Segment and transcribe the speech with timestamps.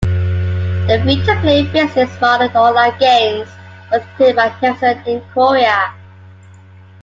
[0.81, 3.47] The free-to-play business model in online games
[3.91, 5.93] was created by Nexon in Korea.